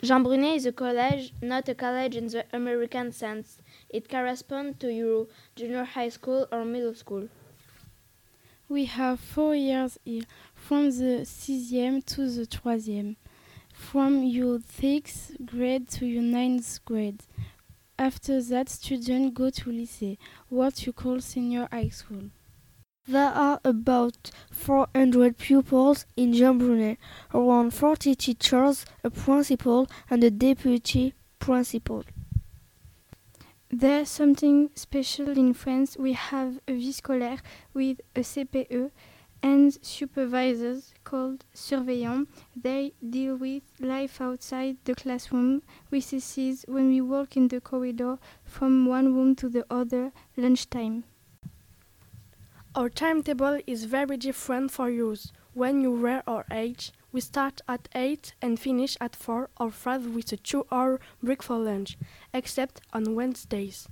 Jean 0.00 0.22
Brunet 0.22 0.54
is 0.54 0.64
a 0.64 0.70
college, 0.70 1.32
not 1.42 1.68
a 1.68 1.74
college 1.74 2.14
in 2.14 2.28
the 2.28 2.44
American 2.52 3.10
sense. 3.10 3.58
It 3.90 4.08
corresponds 4.08 4.78
to 4.78 4.92
your 4.92 5.26
junior 5.56 5.82
high 5.82 6.10
school 6.10 6.46
or 6.52 6.64
middle 6.64 6.94
school. 6.94 7.28
We 8.68 8.84
have 8.84 9.18
four 9.18 9.56
years 9.56 9.98
here, 10.04 10.22
from 10.54 10.90
the 10.90 11.24
sixième 11.24 12.04
to 12.14 12.30
the 12.30 12.46
troisième, 12.46 13.16
from 13.72 14.22
your 14.22 14.60
sixth 14.60 15.32
grade 15.44 15.88
to 15.88 16.06
your 16.06 16.22
ninth 16.22 16.78
grade. 16.84 17.24
After 17.98 18.40
that, 18.40 18.68
students 18.68 19.36
go 19.36 19.50
to 19.50 19.70
lycée, 19.70 20.16
what 20.48 20.86
you 20.86 20.92
call 20.92 21.20
senior 21.20 21.66
high 21.72 21.88
school. 21.88 22.30
There 23.10 23.32
are 23.32 23.58
about 23.64 24.30
400 24.50 25.38
pupils 25.38 26.04
in 26.14 26.34
Jean 26.34 26.58
Brunet, 26.58 26.98
around 27.32 27.72
40 27.72 28.14
teachers, 28.14 28.84
a 29.02 29.08
principal 29.08 29.88
and 30.10 30.22
a 30.22 30.30
deputy 30.30 31.14
principal. 31.38 32.04
There's 33.70 34.10
something 34.10 34.68
special 34.74 35.30
in 35.30 35.54
France. 35.54 35.96
We 35.98 36.12
have 36.12 36.60
a 36.68 36.74
vie 36.74 36.92
scolaire 36.92 37.40
with 37.72 38.02
a 38.14 38.20
CPE 38.20 38.90
and 39.42 39.78
supervisors 39.80 40.92
called 41.04 41.46
surveillants. 41.54 42.26
They 42.54 42.92
deal 43.00 43.36
with 43.36 43.62
life 43.80 44.20
outside 44.20 44.76
the 44.84 44.94
classroom, 44.94 45.62
recesses, 45.90 46.66
when 46.68 46.90
we 46.90 47.00
walk 47.00 47.38
in 47.38 47.48
the 47.48 47.62
corridor 47.62 48.18
from 48.44 48.84
one 48.84 49.14
room 49.14 49.34
to 49.36 49.48
the 49.48 49.64
other, 49.70 50.12
lunchtime. 50.36 51.04
Our 52.74 52.90
timetable 52.90 53.60
is 53.66 53.84
very 53.84 54.16
different 54.16 54.70
for 54.70 54.90
yours. 54.90 55.32
When 55.54 55.80
you 55.80 55.90
were 55.90 56.22
our 56.26 56.44
age, 56.50 56.92
we 57.10 57.20
start 57.20 57.60
at 57.66 57.88
8 57.94 58.34
and 58.42 58.60
finish 58.60 58.96
at 59.00 59.16
4 59.16 59.48
or 59.58 59.70
5 59.70 60.14
with 60.14 60.32
a 60.32 60.36
2 60.36 60.66
hour 60.70 61.00
break 61.22 61.42
for 61.42 61.56
lunch, 61.58 61.96
except 62.32 62.80
on 62.92 63.14
Wednesdays. 63.14 63.88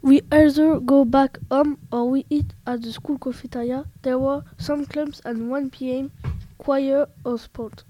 We 0.00 0.22
either 0.32 0.78
go 0.78 1.04
back 1.04 1.38
home 1.50 1.78
or 1.92 2.08
we 2.08 2.24
eat 2.30 2.54
at 2.66 2.82
the 2.82 2.92
school 2.92 3.18
cafeteria. 3.18 3.86
There 4.02 4.18
were 4.18 4.44
some 4.56 4.86
clubs 4.86 5.20
at 5.24 5.36
1 5.36 5.70
pm, 5.70 6.12
choir 6.56 7.08
or 7.24 7.38
sport. 7.38 7.84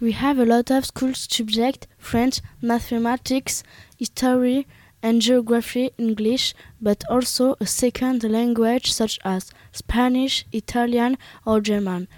We 0.00 0.12
have 0.12 0.38
a 0.40 0.44
lot 0.44 0.70
of 0.70 0.84
school 0.84 1.14
subjects 1.14 1.86
French, 1.96 2.40
mathematics, 2.60 3.62
history, 3.96 4.66
and 5.02 5.20
geography, 5.20 5.90
English, 5.98 6.54
but 6.80 7.02
also 7.10 7.56
a 7.60 7.66
second 7.66 8.22
language 8.24 8.92
such 8.92 9.18
as 9.24 9.50
Spanish, 9.72 10.46
Italian, 10.52 11.18
or 11.44 11.60
German. 11.60 12.08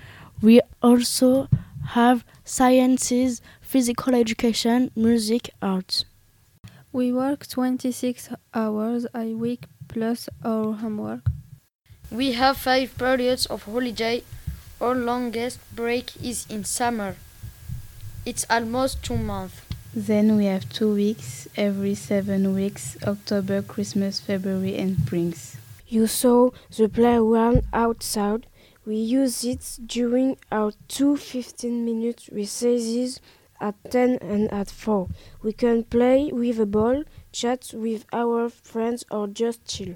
We 0.42 0.60
also 0.82 1.48
have 1.88 2.24
sciences, 2.44 3.40
physical 3.60 4.14
education, 4.14 4.90
music, 4.94 5.50
arts. 5.62 6.04
We 6.92 7.12
work 7.12 7.46
26 7.46 8.28
hours 8.54 9.06
a 9.14 9.34
week 9.34 9.64
plus 9.88 10.28
our 10.44 10.74
homework. 10.74 11.22
We 12.10 12.32
have 12.32 12.56
five 12.56 12.96
periods 12.96 13.46
of 13.46 13.64
holiday. 13.64 14.22
Our 14.80 14.94
longest 14.94 15.58
break 15.74 16.12
is 16.22 16.46
in 16.48 16.64
summer. 16.64 17.16
It's 18.24 18.46
almost 18.48 19.02
two 19.02 19.16
months. 19.16 19.60
Then 19.96 20.34
we 20.36 20.46
have 20.46 20.68
two 20.70 20.92
weeks 20.92 21.46
every 21.56 21.94
seven 21.94 22.52
weeks 22.52 22.96
October, 23.06 23.62
Christmas, 23.62 24.18
February, 24.18 24.76
and 24.76 24.98
Springs. 24.98 25.56
You 25.86 26.08
saw 26.08 26.50
the 26.76 26.88
playground 26.88 27.62
outside. 27.72 28.48
We 28.84 28.96
use 28.96 29.44
it 29.44 29.78
during 29.86 30.36
our 30.50 30.72
two 30.88 31.16
15 31.16 31.84
minute 31.84 32.28
recesses 32.32 33.20
at 33.60 33.76
10 33.88 34.18
and 34.20 34.52
at 34.52 34.68
4. 34.68 35.06
We 35.44 35.52
can 35.52 35.84
play 35.84 36.32
with 36.32 36.58
a 36.58 36.66
ball, 36.66 37.04
chat 37.30 37.70
with 37.72 38.04
our 38.12 38.48
friends, 38.48 39.04
or 39.12 39.28
just 39.28 39.64
chill. 39.64 39.94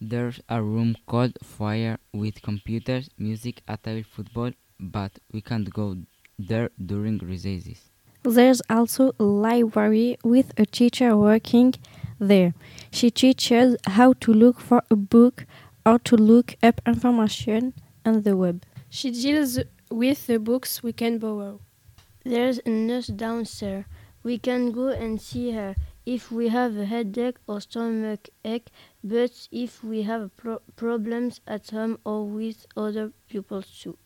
There's 0.00 0.40
a 0.48 0.62
room 0.62 0.96
called 1.06 1.36
Foyer 1.42 1.98
with 2.14 2.40
computers, 2.40 3.10
music, 3.18 3.60
a 3.68 3.76
table 3.76 4.08
football, 4.10 4.52
but 4.80 5.12
we 5.30 5.42
can't 5.42 5.68
go 5.68 5.98
there 6.38 6.70
during 6.82 7.18
recesses. 7.18 7.90
There's 8.26 8.60
also 8.68 9.12
a 9.20 9.22
library 9.22 10.18
with 10.24 10.52
a 10.58 10.66
teacher 10.66 11.16
working 11.16 11.74
there. 12.18 12.54
She 12.90 13.08
teaches 13.08 13.76
how 13.86 14.14
to 14.14 14.32
look 14.32 14.58
for 14.58 14.82
a 14.90 14.96
book 14.96 15.46
or 15.86 16.00
to 16.00 16.16
look 16.16 16.56
up 16.60 16.80
information 16.84 17.72
on 18.04 18.22
the 18.22 18.36
web. 18.36 18.64
She 18.90 19.12
deals 19.12 19.60
with 19.92 20.26
the 20.26 20.40
books 20.40 20.82
we 20.82 20.92
can 20.92 21.18
borrow. 21.18 21.60
There's 22.24 22.58
a 22.66 22.70
nurse 22.70 23.06
downstairs. 23.06 23.84
We 24.24 24.38
can 24.38 24.72
go 24.72 24.88
and 24.88 25.20
see 25.20 25.52
her 25.52 25.76
if 26.04 26.32
we 26.32 26.48
have 26.48 26.76
a 26.76 26.84
headache 26.84 27.38
or 27.46 27.60
stomach 27.60 28.28
ache, 28.44 28.70
but 29.04 29.46
if 29.52 29.84
we 29.84 30.02
have 30.02 30.36
pro 30.36 30.58
problems 30.74 31.40
at 31.46 31.70
home 31.70 32.00
or 32.04 32.26
with 32.26 32.66
other 32.76 33.12
pupils 33.28 33.68
too. 33.70 33.96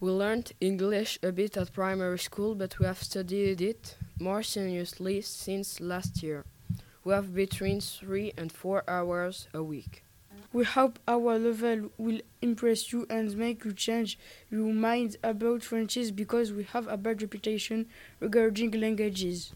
We 0.00 0.10
learned 0.10 0.52
English 0.62 1.18
a 1.22 1.30
bit 1.30 1.58
at 1.58 1.74
primary 1.74 2.18
school, 2.18 2.54
but 2.54 2.78
we 2.78 2.86
have 2.86 3.02
studied 3.02 3.60
it 3.60 3.98
more 4.18 4.42
seriously 4.42 5.20
since 5.20 5.78
last 5.78 6.22
year. 6.22 6.46
We 7.04 7.12
have 7.12 7.34
between 7.34 7.82
three 7.82 8.32
and 8.38 8.50
four 8.50 8.82
hours 8.88 9.48
a 9.52 9.62
week. 9.62 10.02
We 10.54 10.64
hope 10.64 10.98
our 11.06 11.38
level 11.38 11.90
will 11.98 12.22
impress 12.40 12.92
you 12.94 13.06
and 13.10 13.36
make 13.36 13.62
you 13.66 13.74
change 13.74 14.18
your 14.50 14.72
mind 14.72 15.18
about 15.22 15.62
French 15.64 15.98
because 16.16 16.50
we 16.50 16.64
have 16.64 16.88
a 16.88 16.96
bad 16.96 17.20
reputation 17.20 17.86
regarding 18.20 18.70
languages. 18.70 19.52